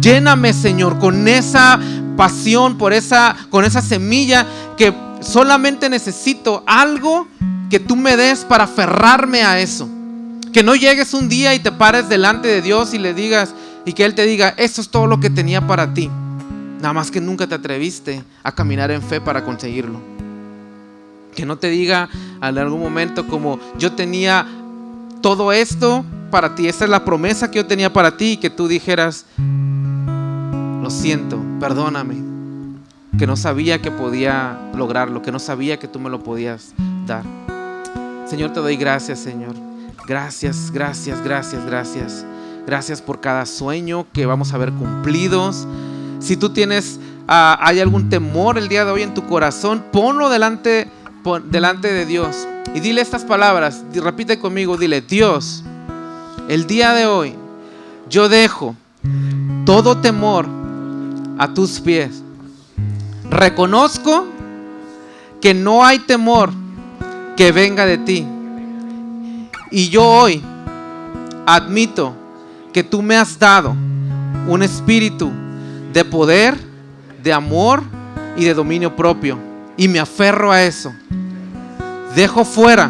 [0.00, 1.78] lléname, Señor, con esa
[2.16, 4.46] pasión, por esa, con esa semilla
[4.78, 7.28] que solamente necesito algo
[7.68, 9.88] que tú me des para aferrarme a eso.
[10.54, 13.52] Que no llegues un día y te pares delante de Dios y le digas,
[13.84, 16.08] y que Él te diga, esto es todo lo que tenía para ti.
[16.80, 20.00] Nada más que nunca te atreviste a caminar en fe para conseguirlo.
[21.34, 22.08] Que no te diga
[22.40, 24.46] en algún momento como yo tenía
[25.20, 28.50] todo esto para ti, esa es la promesa que yo tenía para ti y que
[28.50, 32.14] tú dijeras, lo siento, perdóname,
[33.18, 36.74] que no sabía que podía lograrlo, que no sabía que tú me lo podías
[37.06, 37.24] dar.
[38.26, 39.63] Señor, te doy gracias, Señor.
[40.06, 42.26] Gracias, gracias, gracias, gracias.
[42.66, 45.66] Gracias por cada sueño que vamos a ver cumplidos.
[46.18, 46.98] Si tú tienes,
[47.28, 50.88] ah, hay algún temor el día de hoy en tu corazón, ponlo delante,
[51.50, 52.46] delante de Dios.
[52.74, 55.62] Y dile estas palabras, repite conmigo, dile, Dios,
[56.48, 57.34] el día de hoy
[58.08, 58.74] yo dejo
[59.64, 60.46] todo temor
[61.38, 62.22] a tus pies.
[63.30, 64.26] Reconozco
[65.40, 66.50] que no hay temor
[67.36, 68.26] que venga de ti.
[69.74, 70.40] Y yo hoy
[71.44, 72.14] admito
[72.72, 73.74] que tú me has dado
[74.46, 75.32] un espíritu
[75.92, 76.56] de poder,
[77.20, 77.82] de amor
[78.36, 79.36] y de dominio propio.
[79.76, 80.94] Y me aferro a eso.
[82.14, 82.88] Dejo fuera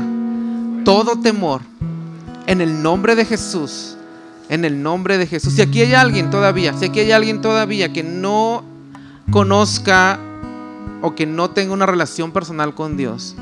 [0.84, 1.62] todo temor
[2.46, 3.96] en el nombre de Jesús.
[4.50, 5.54] En el nombre de Jesús.
[5.54, 8.62] Si aquí hay alguien todavía, si aquí hay alguien todavía que no
[9.30, 10.18] conozca
[11.00, 13.36] o que no tenga una relación personal con Dios,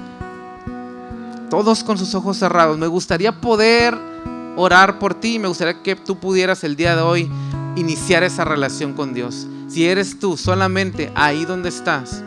[1.53, 3.95] todos con sus ojos cerrados, me gustaría poder
[4.57, 5.39] orar por ti.
[5.39, 7.31] Me gustaría que tú pudieras el día de hoy
[7.77, 9.47] iniciar esa relación con Dios.
[9.69, 12.23] Si eres tú solamente ahí donde estás,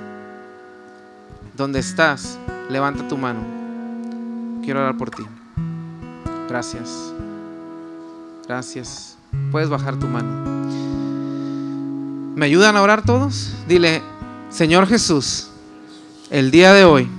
[1.57, 2.37] donde estás,
[2.69, 3.39] levanta tu mano.
[4.63, 5.23] Quiero orar por ti.
[6.47, 7.11] Gracias.
[8.47, 9.17] Gracias.
[9.49, 10.29] Puedes bajar tu mano.
[12.35, 13.55] ¿Me ayudan a orar todos?
[13.67, 14.03] Dile,
[14.51, 15.47] Señor Jesús,
[16.29, 17.09] el día de hoy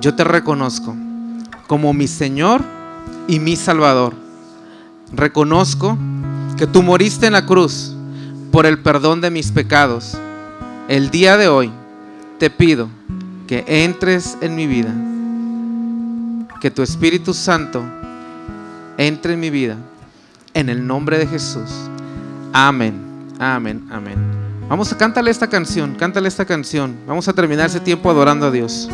[0.00, 0.94] yo te reconozco
[1.66, 2.62] como mi Señor
[3.28, 4.14] y mi Salvador.
[5.12, 5.96] Reconozco
[6.56, 7.94] que tú moriste en la cruz
[8.50, 10.16] por el perdón de mis pecados.
[10.88, 11.70] El día de hoy
[12.38, 12.88] te pido
[13.46, 14.92] que entres en mi vida,
[16.60, 17.82] que tu Espíritu Santo
[18.98, 19.76] entre en mi vida,
[20.54, 21.70] en el nombre de Jesús.
[22.52, 22.94] Amén,
[23.38, 24.16] amén, amén.
[24.68, 26.96] Vamos a cántale esta canción, cántale esta canción.
[27.06, 28.88] Vamos a terminar ese tiempo adorando a Dios.